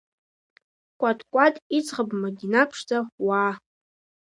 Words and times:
Кәаткәат 0.99 1.55
иӡӷаб 1.77 2.09
Мадина 2.21 2.61
ԥшӡа, 2.69 2.99
уаа! 3.25 3.51